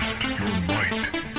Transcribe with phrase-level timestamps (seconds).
[0.00, 1.33] Test your might.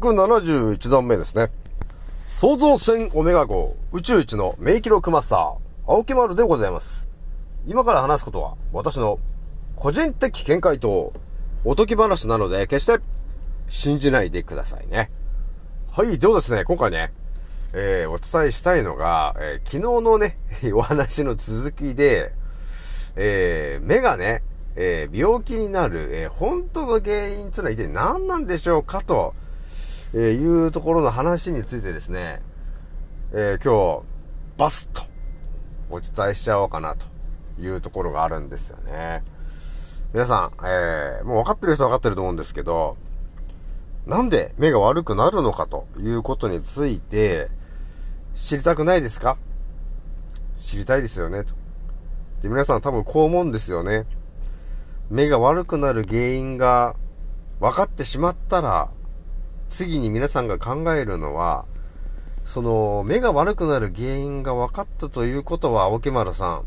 [0.00, 1.50] 871段目ですね。
[2.26, 5.56] 創造船オメガ号宇宙一の名記録マスター、
[5.86, 7.06] 青木丸でございます。
[7.66, 9.18] 今から話すことは私の
[9.76, 11.12] 個人的見解と
[11.66, 12.98] おとぎ話なので決して
[13.68, 15.10] 信じないでくださいね。
[15.92, 17.12] はい、ではですね、今回ね、
[17.74, 20.38] えー、お伝えしたいのが、えー、昨日のね、
[20.72, 22.32] お話の続きで、
[23.16, 24.42] えー、目がね、
[24.76, 29.34] えー、病気になる、えー、本当の原因っていうのは一体何なんでしょうかと、
[30.12, 32.42] えー、いうところの話についてですね、
[33.32, 34.06] えー、今日、
[34.58, 35.06] バスッと
[35.88, 37.06] お伝えしちゃおうかなと
[37.60, 39.22] いうところがあるんですよね。
[40.12, 42.96] 皆さん、えー、もう分かってる人は分かってると思うんですけど、
[44.06, 47.48] なんで目が悪くなるのかということについて、
[48.34, 49.36] 知りたくないですか？
[50.58, 51.54] 知りたいですよね、と。
[52.42, 54.06] で、皆さん多分こう思うんですよね。
[55.08, 56.96] 目が悪くなる原因が
[57.60, 58.90] 分かってしまったら、
[59.70, 61.64] 次に皆さんが考えるのは、
[62.44, 66.62] その、目が悪くなる原因が分かったということは、青木丸さ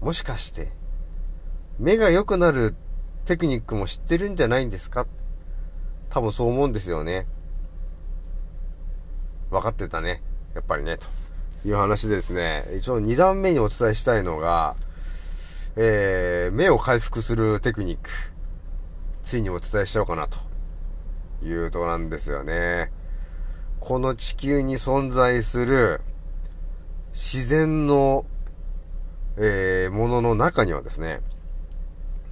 [0.00, 0.72] ん、もしかして、
[1.78, 2.76] 目が良くなる
[3.24, 5.06] テクニックも知ってるんじゃないんですか？
[6.10, 7.26] 多分そう思うんですよね。
[9.50, 10.22] 分かってたね。
[10.54, 11.06] やっぱりね、と
[11.68, 14.76] いう話でですね、一応2段目にお伝えしたいのが、
[15.74, 18.10] えー、目を回復するテクニック、
[19.24, 20.38] ついにお伝えしちゃおうかなと
[21.44, 22.90] いうとこなんですよね。
[23.80, 26.00] この地球に存在する
[27.12, 28.24] 自然の、
[29.36, 31.20] えー、ものの中にはですね、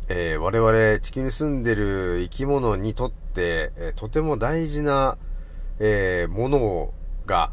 [0.09, 5.19] えー、我々地球に住んでる生き物にとって、えー、とても大事な、
[5.79, 6.93] え、もの
[7.27, 7.53] が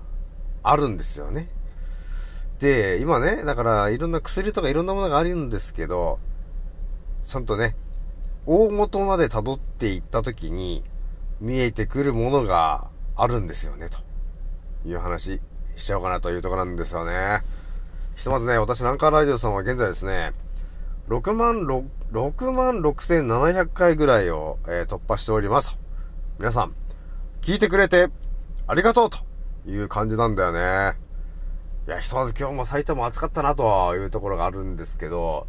[0.64, 1.50] あるんですよね。
[2.60, 6.20] で、今ね、だからいろんな薬とかいろんなものがあるんですけど、
[7.28, 7.76] ちゃんとね、
[8.46, 10.84] 大元まで辿っていったときに、
[11.40, 14.00] 見えてくるものがあるんですよね、と
[14.88, 15.42] いう話
[15.76, 17.42] しちゃおうかなというところなんですよね。
[18.16, 20.34] ひとまずね、私、南海ラジオさんは現在ですね、
[21.08, 25.80] 6万6、6万6700回ぐらいを、えー、突破しております。
[26.40, 26.74] 皆さん、
[27.42, 28.10] 聞いてくれて
[28.68, 29.20] ありがとうと
[29.70, 30.98] いう感じなんだよね。
[31.88, 35.48] いや、ひとまず今日も埼玉暑かったなというところがあるんですけど、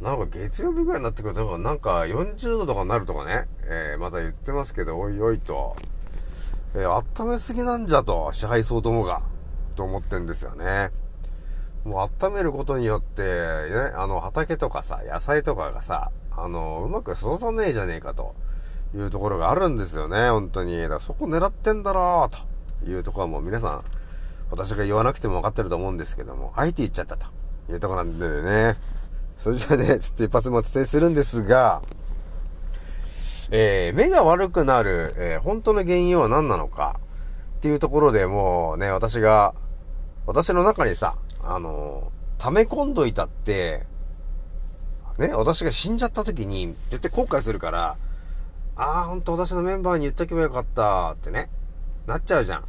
[0.00, 5.76] なんか月曜日ぐらいになってくると、なんか40度とかになるとかね、えー、また言ってますけど、おいおいと、
[6.74, 9.20] えー、温めすぎなんじゃと、支配層どもが、
[9.76, 10.90] と思ってんですよね。
[11.84, 13.28] もう温めることによって、ね、
[13.94, 18.34] あの、畑とかさ、野菜とかがさ、あの、うまく育たねえじゃねえかと
[18.94, 20.80] いうところがあるんですよね、本当に。
[20.80, 23.84] だからそこ狙ってんだろう、というところはもう皆さん、
[24.50, 27.26] 私が言わなくても分かってると思うんですけども、あえて言っちゃったと
[27.70, 28.99] いうところなんでね。
[29.40, 31.80] それじゃあね、ちょっと一発目お伝えするんですが、
[33.50, 37.00] えー、目が悪くなる、えー、本当の原因は何なのか
[37.56, 39.54] っていうところでもうね、私が、
[40.26, 43.86] 私の中にさ、あのー、溜め込んどいたって、
[45.18, 47.96] ね、私が死んじゃった時に絶対後悔するから、
[48.76, 51.48] ああ、ほんと私のメンバーに言っとけばよかったってね、
[52.06, 52.64] なっちゃうじゃん。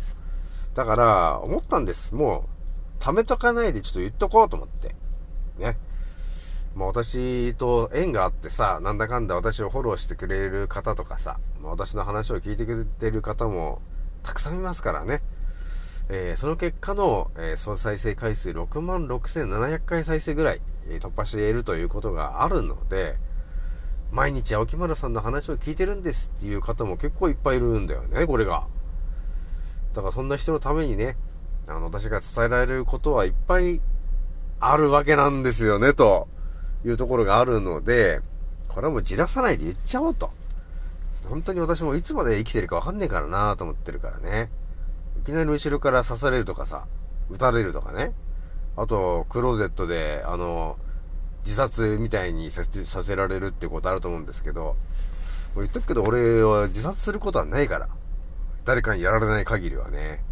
[0.73, 2.15] だから、思ったんです。
[2.15, 2.45] も
[2.99, 4.95] う、貯めとかないでちょっと言っとこうと思って。
[5.57, 5.75] ね。
[6.75, 13.81] まあ私と縁があってさ、なんだかんだ私をフォローしてくれる方とかさ、まあ、私の話を聞いてくれてる方も
[14.23, 15.21] たくさんいますからね。
[16.09, 23.15] えー、その結果の、えー、総再生回数6万6700回再生ぐらい、えー、突破しているということがあるので、
[24.11, 28.67] 毎日青木丸さんの話を聞いてるんですっていう方も結構いっぱいいるんだよね、これが。
[29.93, 31.15] だからそんな人のためにね、
[31.69, 33.81] あの、私が伝えられることはいっぱい
[34.59, 36.27] あるわけなんですよね、と
[36.85, 38.21] いうところがあるので、
[38.67, 40.31] これはもうじらさないで言っちゃおうと。
[41.29, 44.49] 本当に私もいつまで生きてるかわかんねえからなと思ってるからね。
[45.21, 46.85] いきなり後ろから刺されるとかさ、
[47.29, 48.13] 撃たれるとかね。
[48.75, 50.77] あと、クローゼットで、あの、
[51.43, 52.63] 自殺みたいにさ
[53.03, 54.75] せられるってことあると思うんですけど、も
[55.57, 57.89] う言っとくけど俺は自殺することはないから。
[58.63, 60.23] 誰かにやられない限りはね。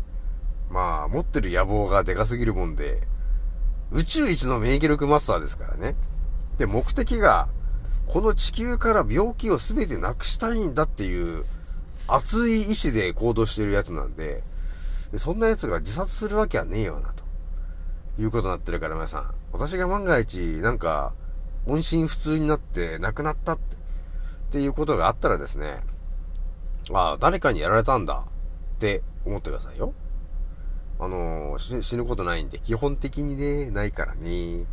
[0.69, 3.01] まあ、持ってる野望がでかすぎるもんで、
[3.91, 5.95] 宇宙一の免疫力マスターですからね。
[6.59, 7.47] で、目的が、
[8.07, 11.45] この地球から病気を全てなくしたいんだっていう
[12.07, 14.43] 熱い意志で行動してるやつなんで、
[15.15, 17.23] そんな奴が自殺するわけはねえよな、と
[18.21, 19.33] いうことになってるから皆さん。
[19.51, 21.13] 私が万が一、なんか、
[21.65, 23.75] 音信不通になって亡くなったって、
[24.49, 25.81] っていうことがあったらですね、
[26.91, 28.25] ああ、誰かにやられたんだ
[28.75, 29.93] って思ってくださいよ。
[30.99, 34.65] あのー、死ぬことないんで、基本的にね、ないからね。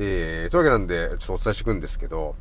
[0.00, 2.36] えー、というわけなんで、ちょっとお伝えしていくんですけど、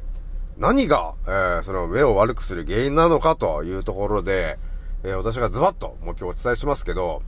[0.58, 4.60] 何が、えー、その目を悪くする原因なのかというところで、
[5.04, 7.22] えー、私がズバッと、もう今日お伝えしますけど、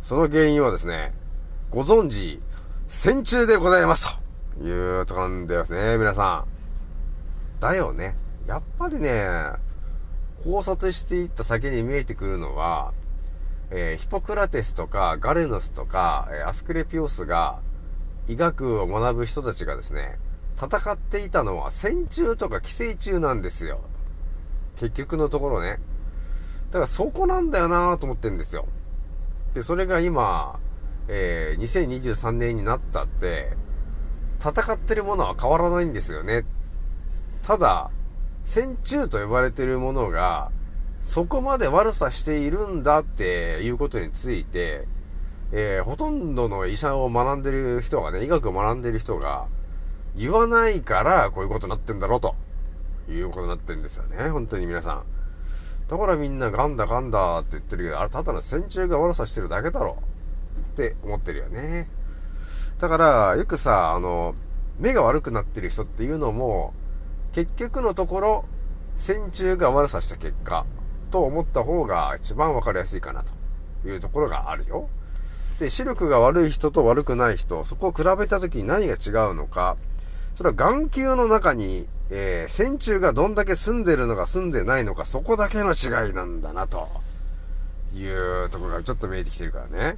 [0.00, 1.12] その原因はですね、
[1.70, 2.40] ご存知、
[2.88, 4.18] 戦中でございます
[4.58, 7.60] というとこなんですね、皆さん。
[7.60, 8.16] だよね。
[8.46, 9.26] やっぱりね、
[10.44, 12.92] 考察していった先に見えてくるのは、
[13.70, 17.60] えー、ヒポクラテスとかガレノスとか、え、アスクレピオスが
[18.28, 20.18] 医学を学ぶ人たちがですね、
[20.56, 23.80] 戦っていたのは戦中とか寄生虫なんですよ。
[24.76, 25.78] 結局のところね。
[26.68, 28.66] だからそこなんだよなぁと思ってるんですよ。
[29.52, 30.58] で、それが今、
[31.08, 33.52] えー、2023年になったって、
[34.40, 36.44] 戦ってるものは変わらないんですよね。
[37.42, 37.90] ただ、
[38.44, 40.50] 戦中と呼ばれてるものが、
[41.00, 44.86] そこまで悪さしているんだっていうことについて、
[45.56, 49.46] えー、ほとんどの医者を学んでる人がね、医学を学んでる人が、
[50.16, 52.34] 言わないから、こういうことになってんだろうと、
[53.08, 54.30] いうことになってるんですよね。
[54.30, 55.04] 本当に皆さん。
[55.86, 59.96] だからみんなガンダガンダって言ってるけど、あれただの戦中が悪さしてるだけだろ。
[60.72, 61.88] って思ってるよね。
[62.78, 64.34] だから、よくさ、あの、
[64.80, 66.74] 目が悪くなってる人っていうのも、
[67.30, 68.44] 結局のところ、
[68.96, 70.66] 戦中が悪さした結果、
[71.12, 74.88] と思った方が一番わかりやすいかなというところがあるよ。
[75.58, 79.76] で、視力が悪い人と悪くない人、そこを比べた時に何が違うのか、
[80.34, 86.88] それは眼球の中に、えー、線虫がどんだけ住んでるのか住んでないのか、そこだけの違いなんだな、と
[87.94, 89.96] いうところがちょっと見えてきてるからね。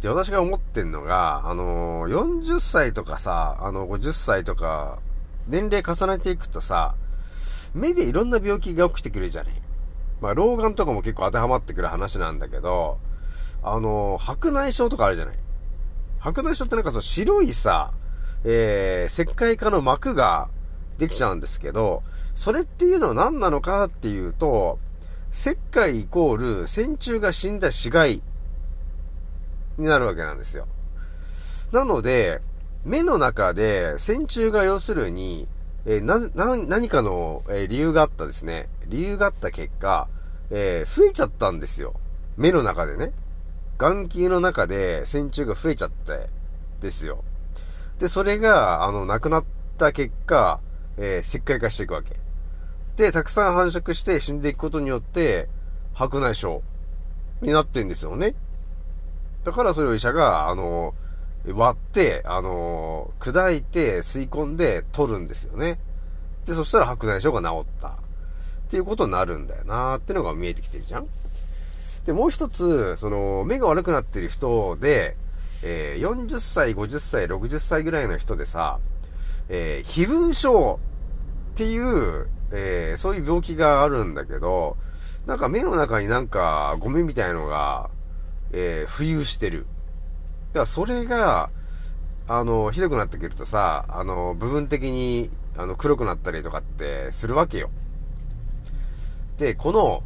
[0.00, 4.98] で、私が思ってんのが、あのー、40歳とかさ、あの、50歳とか、
[5.46, 6.94] 年齢重ねていくとさ、
[7.74, 9.62] 目でいろんな病気が起きてくるじゃね。
[10.20, 12.98] まあ、老眼とかも結構当てはまってくる話なんだけど、
[13.62, 15.38] あの、白内障とかあるじゃない。
[16.18, 17.92] 白内障ってなんかその白いさ、
[18.44, 20.48] えー、石灰化の膜が
[20.98, 22.02] できちゃうんですけど、
[22.34, 24.78] それっていうのは何なのかっていうと、
[25.32, 28.22] 石灰イコール線虫が死んだ死骸
[29.76, 30.66] になるわけなんですよ。
[31.72, 32.40] なので、
[32.84, 35.46] 目の中で線虫が要するに、
[35.84, 38.68] えー、な、な、何かの、えー、理由があったですね。
[38.86, 40.08] 理由があった結果、
[40.50, 41.94] えー、増えちゃったんですよ。
[42.36, 43.12] 目の中でね。
[43.78, 46.28] 眼球の中で線虫が増えちゃって、
[46.80, 47.24] ですよ。
[47.98, 49.44] で、それが、あの、亡くなっ
[49.76, 50.60] た結果、
[50.96, 52.16] えー、石灰化していくわけ。
[52.96, 55.48] で、たくさん繁殖して死んでいくことによって、
[55.94, 56.60] 白内障
[57.40, 58.34] になってんですよね。
[59.44, 60.94] だからそれを医者が、あの、
[61.46, 65.78] 割って、あの砕いて吸い込んで取るんですよね。
[66.44, 67.88] で、そしたら白内障が治った。
[67.88, 67.90] っ
[68.70, 71.06] ていうことになるんだよなーってのが見えてきてるじゃん。
[72.08, 75.14] で、もう一つ、その、目が悪くなってる人で、
[75.62, 78.78] えー、40歳、50歳、60歳ぐらいの人でさ、
[79.50, 80.80] えー、非分症
[81.52, 84.78] っていう、えー、そういう病気があるんだけど、
[85.26, 87.90] なんか目の中になんかゴミみたいのが、
[88.52, 89.66] えー、浮遊してる。
[90.54, 91.50] だからそれが、
[92.26, 97.68] あの、ひどくなってくるとさ、あの、部分的に、あの、黒くなったりとかってするわけよ。
[99.36, 100.02] で、この、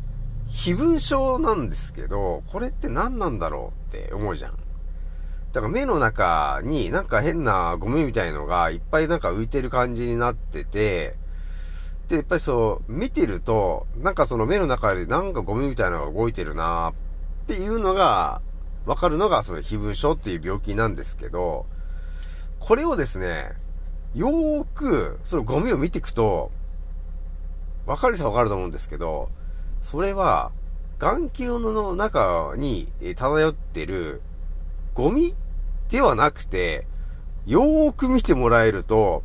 [0.52, 4.52] 非分症なんですけど、これって何なんだろうって思うじゃん。
[5.52, 11.16] だから目の中になんか変なゴミみたいのがいっぱいなんか浮いてる感じになってて、
[12.08, 16.94] で、やっぱりそう、見てると、なんかその目の中でなんかゴミみたいなのが動いてるなっ
[17.46, 18.42] ていうのが、
[18.84, 21.66] わかるのがその非分症っていう病気なんですけど、
[22.60, 23.52] これをですね、
[24.14, 26.50] よーく、そのゴミを見ていくと、
[27.86, 29.30] わかる人はわかると思うんですけど、
[29.82, 30.52] それは、
[30.98, 32.86] 眼球の中に
[33.16, 34.22] 漂ってる
[34.94, 35.34] ゴミ
[35.88, 36.86] ではなくて、
[37.44, 39.24] よーく見てもらえると、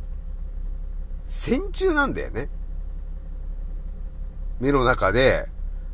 [1.24, 2.48] 線虫なんだよね。
[4.60, 5.48] 目の中で、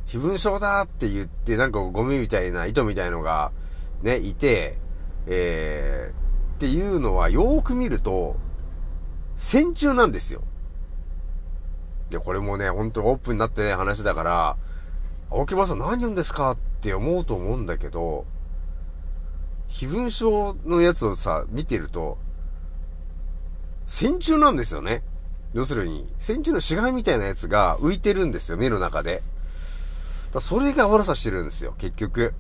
[0.07, 3.53] 非分症だって言って、なんかゴミみたいな糸みたいのが、
[4.03, 4.79] ね、いて、
[5.27, 8.37] えー、っていうのはよーく見ると、
[9.37, 10.43] 線虫なんですよ。
[12.11, 14.57] で、これもね、本当にオープンになってね、話だから、
[15.31, 18.25] 青木マさん何言うんですかって思うと思うんだけど、
[19.69, 22.19] 非分症のやつをさ、見てると、
[23.87, 25.03] 線虫なんですよね。
[25.53, 29.23] 要するに、線虫の死骸みたいなやつが浮いてるんですよ、目の中で。
[30.33, 32.35] だそれが悪さしてるんですよ、結局。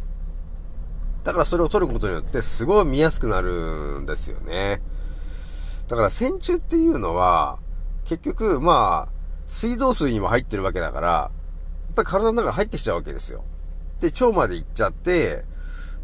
[1.23, 4.83] だからそれを取ることによって、すごい見やすくなるんですよね。
[5.89, 7.59] だから線虫っていうのは、
[8.05, 11.31] 結局、まあ、水道水にも入ってるわけだから、や
[11.93, 13.45] っぱり体の中に入ってきちゃうわけですよ。
[14.01, 15.45] で、腸まで行っちゃって、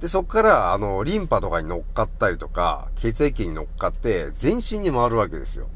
[0.01, 5.69] で、そっから、あの、リンパとかに乗っかったりとか、血液に乗っかって、全身に回るわけですよ。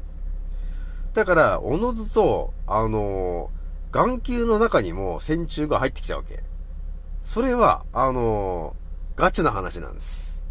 [1.13, 3.51] だから、おのずと、あの、
[3.91, 6.43] 眼球の中にも線虫が入ってきちゃうわけ。
[7.23, 8.75] それは、あの、
[9.15, 10.41] ガチな話なんです。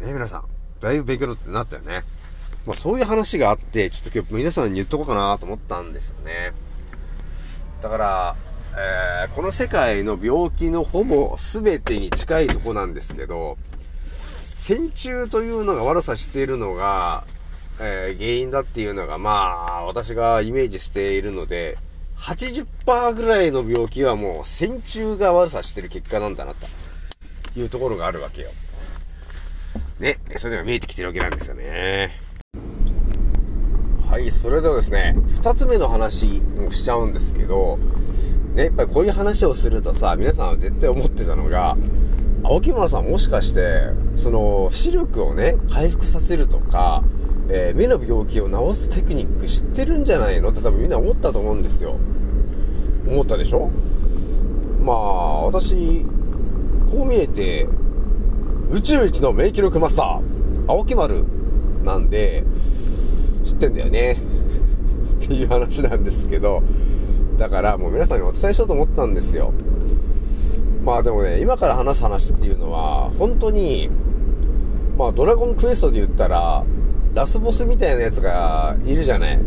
[0.00, 0.44] ね皆さん、
[0.80, 2.04] だいぶ勉強ってなったよね。
[2.66, 6.52] まあそういう話があって、ちょっと今日皆さんに言っとこうかなと思ったんですよね。
[7.82, 8.36] だから、
[8.76, 13.56] えー、この世界の病気のほぼ全てに近いとこなんですけど、
[14.54, 17.24] 線虫というのが悪さしているのが、
[17.80, 21.78] えー、原因だっていうのが、まあ、私がイメージしているので、
[22.18, 26.66] 80%ぐらいの病気はもう線虫が悪さしてる結果なんだな、と
[27.58, 28.50] いうところがあるわけよ。
[30.00, 32.27] ね、それが見えてきてるわけなんですよね。
[34.08, 37.78] はい、それではですね、二つ目の話をしちゃうんですけど、
[38.54, 41.76] ね、やっぱりこういう話をするとさ、皆さんは絶対思ってたのが、
[42.42, 47.04] 青木村さんもしかして、その、視力をね、回復させるとか、
[47.50, 50.50] えー、目の病気を治すテクニック知ってるんじゃないの？
[50.50, 51.96] って多分みんな思ったと思うんですよ。
[53.06, 53.70] 思ったでしょ？
[54.80, 56.06] まあ、私、
[56.90, 57.68] こう見えて、
[58.70, 60.20] 宇宙一の免疫力マスター、
[60.66, 61.26] 青木丸
[61.84, 62.44] なんで、
[63.58, 64.16] ってんだよね。
[65.20, 66.62] っていう話なんですけど、
[67.36, 69.52] だからもう皆さんにお伝えしようと思ったんですよ。
[70.84, 73.90] まあでもね、今から話す話っていうのは、本当に、
[74.96, 76.64] まあドラゴンクエストで言ったら、
[77.14, 79.40] ラスボスみたいなやつがいるじゃない。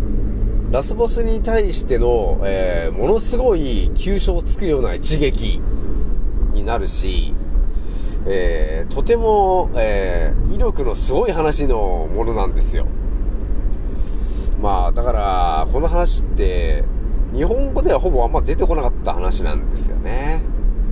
[0.71, 5.61] ラスボスに対しての、えー、ものすごい急所をつくような一撃
[6.53, 7.33] になるし、
[8.25, 12.87] えー、とても、えー、威力のすごい話のものなんですよ。
[14.61, 16.83] まあ、だから、この話って、
[17.33, 20.43] 日本語ではほぼあんま出てこなかった話なんですよね。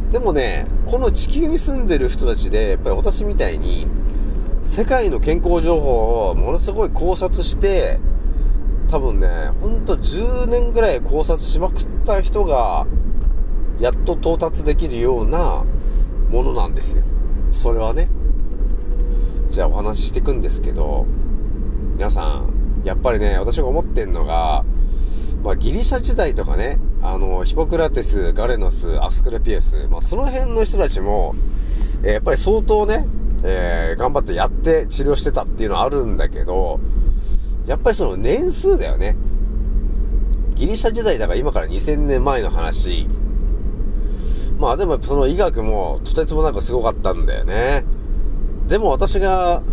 [0.10, 3.88] でもね、この地球に住んでる人たちで、やっぱり私みたいに、
[4.64, 8.00] 世界の健康情報をものすごい考察して、
[8.90, 12.88] 多分ね、ほんと10年ぐらい考察しまくった人が、
[13.80, 15.64] やっと到達できるような
[16.32, 17.04] ものなんですよ。
[17.52, 18.08] それはね。
[19.52, 21.06] じゃあお話ししていくんですけど、
[21.94, 24.64] 皆さん、やっぱりね、私が思ってんのが、
[25.44, 31.36] まあ、ギリシャ時代とかね、あの、ヒポクラテス、ガレノス、アスクレピエス、まあ、その辺の人たちも、
[32.04, 33.06] え、やっぱり相当ね、
[33.44, 36.80] えー、頑張ってやって治療してたっていうのはあるんだけど、
[37.66, 39.16] やっぱりその年数だよね。
[40.56, 43.08] ギリシャ時代だから今から2000年前の話。
[44.58, 47.86] まあでもその医学もとてつもなくすごかったんだよね。
[48.68, 49.64] でも私が、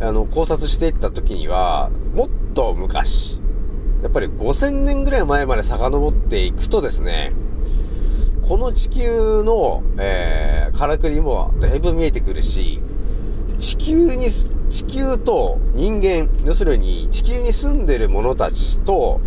[0.00, 3.40] あの、考察していった時には、もっと昔、
[4.02, 7.32] やっぱり5000年ぐらい前まで遡っていくとですね、
[8.46, 12.80] この地球の、えー、からくりもだいぶ見えてくるし、
[13.58, 19.20] 地球に、地球と人間、要するに地球に住んでる者たちと、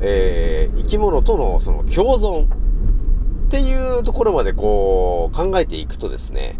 [0.00, 6.58] えー、生き物とのその共存っていうところまでこう考えていくとですね、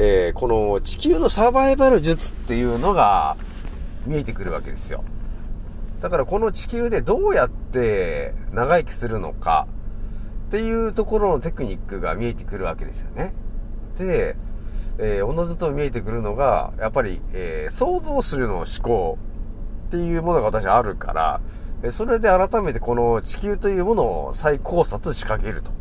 [0.00, 3.36] えー、この地球のサバイバル術っていうのが
[4.06, 5.02] 見えてくるわけですよ。
[6.00, 9.66] だからこの地球でどうやって長生きするのか
[10.46, 13.34] っていうところのテクニックが見えてくるわけですよね。
[13.96, 14.36] で、
[14.98, 19.18] えー、おのずと見えてくるのが、やっぱり、えー、想像するの思考
[19.88, 21.40] っていうものが私あるから、
[21.82, 25.72] えそれで改めてこの地球というものを再考察仕掛けると。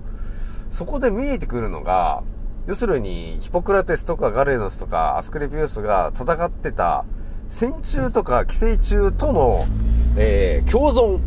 [0.71, 2.23] そこで見えてくるのが、
[2.67, 7.05] 要するに、ヒポクラテスとかガレノスとかアスクレピウスが戦ってた
[7.47, 9.65] 線虫とか寄生虫との、
[10.17, 11.21] えー、共存っ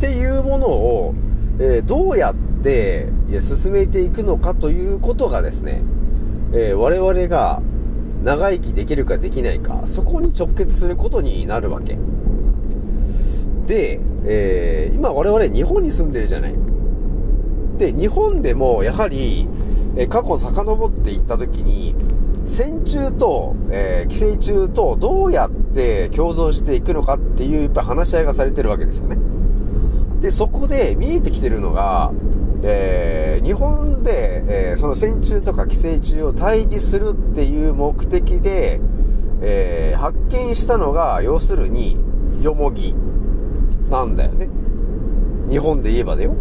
[0.00, 1.14] ていうものを、
[1.58, 3.08] えー、どうやって
[3.38, 5.82] 進めていくのかということがですね、
[6.54, 7.60] えー、我々が
[8.24, 11.98] 長生きできるかできないか、そこに直結することになるわけ。
[13.66, 16.54] で、えー、今我々日本に住んでるじゃない。
[17.76, 19.46] で、日本でもやはり、
[19.96, 21.94] え過去遡っていった時に、
[22.44, 29.18] 戦中と、えー、寄生虫とどうやって共存していくのかっていうやっぱ話し合いがされてるわけですよね。
[30.20, 32.12] で、そこで見えてきてるのが、
[32.62, 38.80] えー、日本で、えー、その戦中とか寄生虫を退治するっていう目的で、
[39.42, 41.96] えー、発見したのが、要するに、
[42.42, 42.94] よもぎ
[43.90, 44.48] なんだよね。
[45.48, 46.34] 日本で言えばだよ。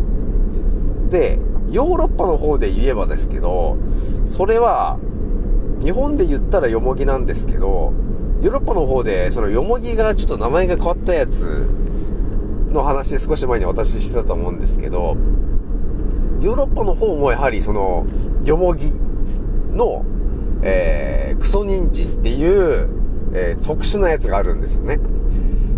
[1.09, 1.39] で、
[1.75, 3.75] ヨーロッパの方で言えばですけど、
[4.25, 4.97] それは、
[5.81, 7.91] 日本で言ったらよもぎなんですけど、
[8.41, 11.67] ヨーロッパの方で、そのよもぎがちょっと名前が変わったやつ
[12.71, 15.17] の話少し前に私してたと思うんですけど、
[16.39, 18.05] ヨーロッパの方もやはりその、
[18.45, 18.89] よもぎ
[19.73, 20.05] の、
[20.63, 22.87] えー、クソニンジンっていう、
[23.33, 25.01] えー、特殊なやつがあるんですよね。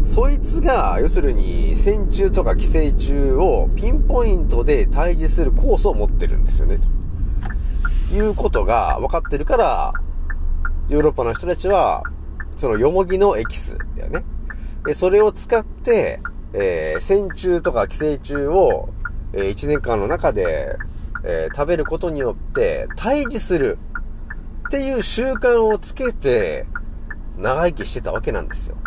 [0.08, 9.94] そいつが、要するに、線虫とか寄生虫をピンポイントで退治するコースを持ってるんですよね、ということが分かってるから、
[10.90, 12.04] ヨーロッパの人たちは、
[12.56, 14.24] そのよもぎのエキスだよね。
[14.86, 16.22] で、それを使って、
[16.54, 18.90] えー、線虫とか寄生虫を、
[19.34, 20.78] えー、1年間の中で、
[21.26, 23.78] えー、食べることによって退治する
[24.68, 26.66] っていう習慣をつけて
[27.38, 28.78] 長生きしてたわけなんですよ。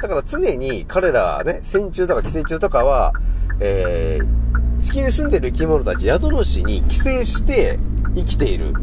[0.00, 3.12] だから常に彼らね、線虫とか寄生虫とかは、
[3.60, 7.78] えー、地球に住んでる生き物たち、宿主に寄生して
[8.14, 8.74] 生きている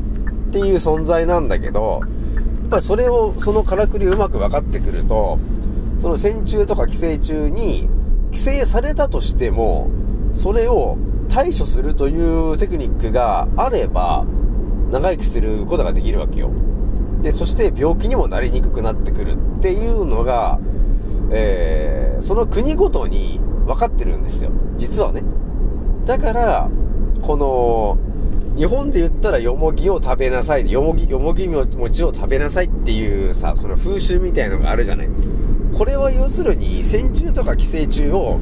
[0.50, 5.38] っていう存在なんだけど、やっぱりそれを、そのからくりをうまく分かってくると、
[6.00, 7.88] その線虫とか寄生虫に
[8.32, 9.92] 寄生されたとしても、
[10.32, 10.98] それを
[11.30, 14.26] 対処するというテクニックがあれば、
[14.92, 16.50] 長生きすることができるわけよ。
[17.22, 20.60] で、そして病気にもなりにくくなってくるっていうのが、
[21.34, 24.52] えー、その国ごとに分かってるんですよ。
[24.78, 25.24] 実はね。
[26.06, 26.70] だから、
[27.22, 27.98] この、
[28.56, 35.10] 日本で言ったらよもぎを食べなさい、よもぎ、よもぎ餅を食べなさいっていうさ、その風習みたいのがあるじゃない。
[35.76, 38.40] これは要するに、線虫とか寄生虫を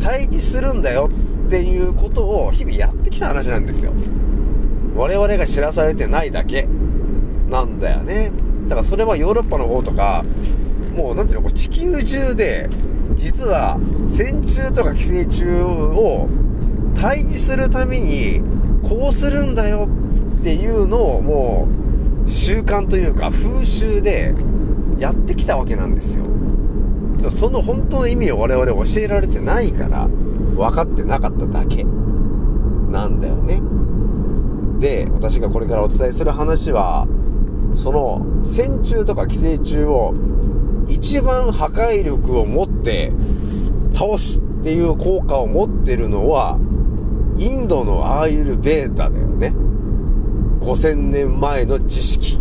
[0.00, 1.08] 退治するんだよ
[1.46, 3.92] っていうことを日々やってきた話なんですよ。
[4.96, 6.66] 我々が知らされてないだけ
[7.48, 8.32] なんだよね。
[8.64, 10.24] だからそれはヨーロッパの方とか、
[10.96, 12.68] もうなんていうの、地球中で、
[13.14, 13.78] 実は
[14.08, 16.28] 線虫とか寄生虫を
[16.94, 18.42] 退治するために、
[18.82, 19.88] こうするんだよ
[20.40, 21.68] っていうのをも
[22.24, 24.34] う習慣というか風習で
[24.98, 26.24] やってきたわけなんですよ。
[27.30, 30.08] その本当の意味を我々教えられてないから
[30.56, 33.60] 分かってなかっただけなんだよね。
[34.78, 37.06] で、私がこれからお伝えする話は、
[37.74, 40.14] その線虫とか寄生虫を
[40.88, 43.12] 一番破壊力を持って
[43.94, 46.58] 倒すっていう効果を持ってるのは、
[47.36, 49.54] インドのアーユルベータだよね。
[50.60, 52.38] 5000年前の知識。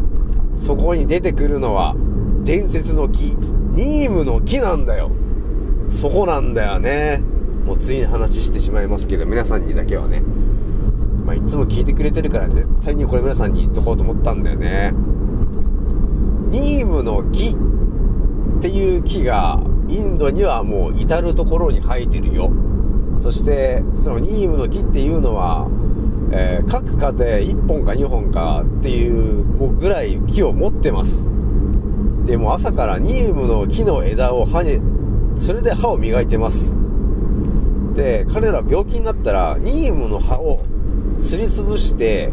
[0.53, 1.95] そこに出てくるのは、
[2.43, 3.36] 伝説の木、
[3.73, 5.12] ニームの木なんだよ。
[5.89, 7.21] そこなんだよね。
[7.65, 10.21] もうついに話してしまいますけど、皆さんにだけはね。
[11.25, 14.93] まあ、いつも聞いてくれてるから絶対にこれ皆さんに言っとこうと思ったんだよね。
[16.49, 17.56] ニームの木
[18.63, 22.49] っていう木がインドにはもう至る所に生えてるよ。
[23.21, 25.67] そして、そのニームの木っていうのは、
[26.32, 31.26] えー、各家庭1本か2本かっていうぐらい木を持ってます。
[32.23, 34.80] でも朝からニームの木の枝を歯に、
[35.36, 36.73] それで歯を磨いてます。
[37.95, 40.63] で、彼ら病気になったら、ニームの葉を
[41.19, 42.32] すりつぶして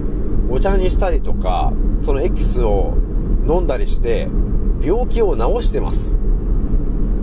[0.48, 2.94] お茶にしたりとか、そのエキスを
[3.48, 4.28] 飲んだりして、
[4.80, 6.19] 病気を治してます。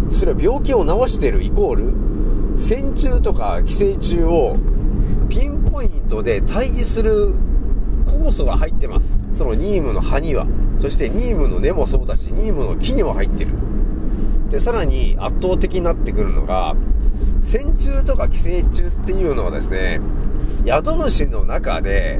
[0.09, 4.57] それは病気を治しているイコール、線虫とか寄生虫を
[5.29, 7.35] ピンポイントで退治する
[8.05, 9.19] 酵素が入ってます。
[9.33, 10.47] そのニームの葉には。
[10.77, 13.53] そしてニームの根もそうだし、ニームの木にも入ってる。
[14.49, 16.75] で、さらに圧倒的になってくるのが、
[17.41, 19.99] 線虫とか寄生虫っていうのはですね、
[20.65, 22.19] 宿主の中で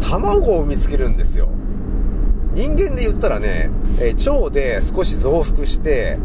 [0.00, 1.48] 卵を見つけるんですよ。
[2.52, 6.18] 人間で言ったらね、え腸で少し増幅して、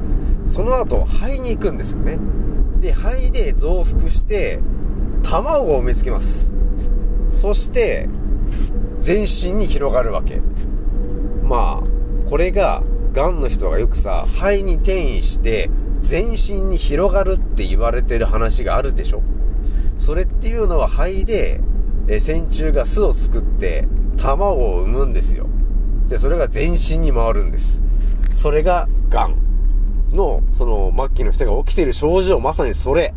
[0.47, 2.17] その後肺に行くんですよね。
[2.79, 4.59] で、肺で増幅して、
[5.23, 6.51] 卵を見つけます。
[7.31, 8.09] そして、
[8.99, 10.41] 全身に広がるわけ。
[11.43, 12.83] まあ、これが、
[13.13, 15.69] 癌の人がよくさ、肺に転移して、
[16.01, 19.23] 全身に広がるって言われてる話があるでしょ。
[19.97, 21.59] それっていうのは肺で、
[22.07, 25.47] え線虫が巣を作って、卵を産むんですよ。
[26.07, 27.81] で、それが全身に回るんです。
[28.31, 29.46] それが、癌
[30.11, 33.13] の、その、末期の人が起きている症状、まさにそれ、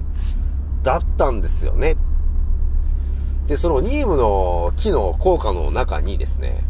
[0.82, 1.96] だったんですよね。
[3.46, 6.64] で、そのニームの木の効果の中にですね、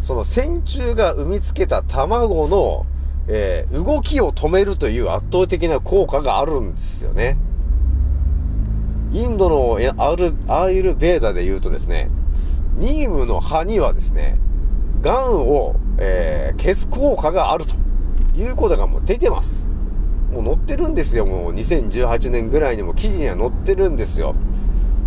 [0.00, 2.86] その線虫が産みつけた卵の、
[3.28, 7.36] えー、動きを止めるという圧倒的な効果があるんですよね。
[9.12, 12.08] インドのアルアールベーダで言うとですね、
[12.76, 14.36] ニームの葉にはですね、
[15.02, 17.74] 癌を、えー、消す効果があると
[18.34, 19.61] いうことがもう出てます。
[20.32, 21.26] もう載ってるんですよ。
[21.26, 24.34] もう2018年ぐらいにも記事には載ってるんですよ。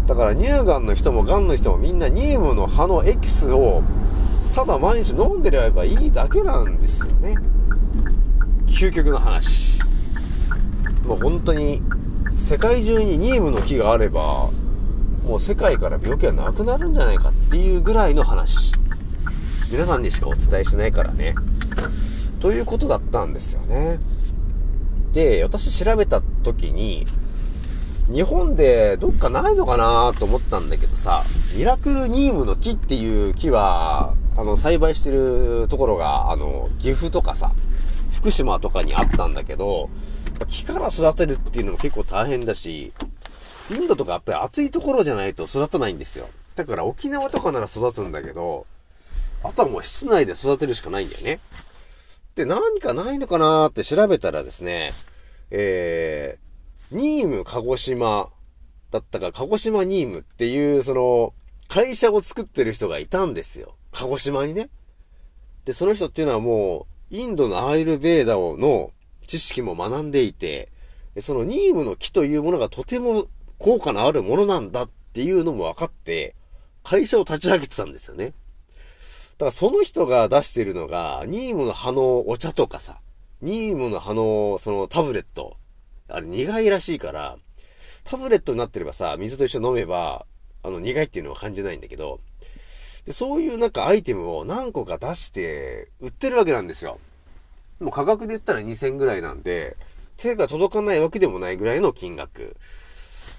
[0.05, 3.81] だから乳がんの人もがんの人もみんなニームの葉のエキスを
[4.53, 7.35] ただ毎日飲んでればいいだけなんですよね。
[8.67, 9.79] 究極の話。
[11.07, 11.81] もう本当に
[12.35, 14.49] 世界中にニームの木があれば
[15.23, 18.71] もう世界から病気はなくなるんじゃないかっていうぐらいの話。
[19.71, 21.33] 皆さんにしかお伝えしないからね。
[22.39, 23.99] ということだったんですよね。
[25.15, 27.07] で、私調べた時に、
[28.11, 31.23] 日本でどっかないのかなと思ったんだけどさ、
[31.57, 37.51] ミラクルニームの木っていう木は、あの、栽培してるところが、あの、岐阜とかさ、
[38.11, 39.89] 福島とかにあったんだけど、
[40.49, 42.91] 木から育てるっていうのも結構大変だし、
[43.71, 46.27] インドとかやっぱり暑いところじゃないと育たないんですよ。
[46.55, 48.65] だから沖縄とかなら育つんだけど、
[49.43, 51.39] あとはもう室内で育てるしかないんだよね。
[52.35, 54.91] で、何かないのかなって調べたらですね、
[55.51, 58.29] えー、ニーム鹿児島
[58.91, 61.33] だったか、鹿児島ニームっていう、その、
[61.69, 63.75] 会社を作ってる人がいたんですよ。
[63.91, 64.69] 鹿児島にね。
[65.63, 68.91] で、その人っていうのはもう、インドのアイルベーダをの
[69.25, 70.71] 知識も学んでいて、
[71.21, 76.35] そのニームの木というものがとても効果のあるものなんだっていうのも分かって、
[76.83, 78.33] 会社を立ち上げてたんですよね。
[79.37, 82.99] だからその人が出してるのが、ニームの葉のお茶とかさ、
[83.41, 85.57] ニームの葉のそのタブレット、
[86.07, 87.37] あれ苦いらしいから、
[88.05, 90.25] タブレットになってればさ、水と一緒に飲めば、
[90.63, 92.19] あの苦いっていうのは感じないんだけど、
[93.05, 96.97] でそういうなんかアイテムを何個か出して売ってるわけなんですよ。
[97.79, 99.75] もう価格で言ったら2000ぐらいなんで、
[100.17, 102.55] 手が届かないわけでもないぐらいの金額。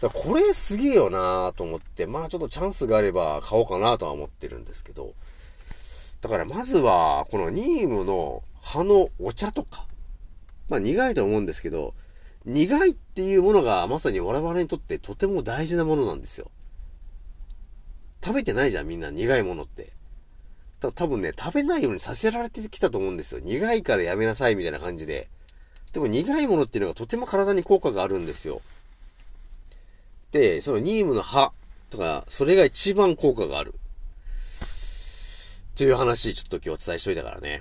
[0.03, 5.15] だこれすげえよなと思って、まあちょっとチャンスがあれば買おうかなとは思ってるんですけど、
[6.21, 9.87] だからまずは、このニームの葉のお茶とか、
[10.69, 11.95] まあ苦いと思うんですけど、
[12.45, 16.51] 苦いっていうものがまさに我々にとってとても大事なものなんですよ。
[18.25, 19.93] 食べてないじゃん、みんな苦いものって。
[20.81, 23.41] た多分ね、食べないようにさせられてきたと思うんですよ。
[23.43, 25.29] 苦いからやめなさいみたいな感じで。
[25.93, 28.61] でも苦いものっていうのがとても体に効果があるんですよ。
[30.33, 31.53] で、そのニームの葉
[31.91, 33.75] とか、それが一番効果がある。
[35.77, 37.61] という話、ちょっと今日お伝えしといたからね。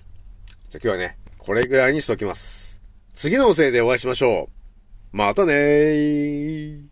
[0.69, 2.79] じゃあ今日はね、これぐらいにしときます。
[3.13, 4.49] 次のおせいでお会いしましょ
[5.13, 5.17] う。
[5.17, 6.84] またねー。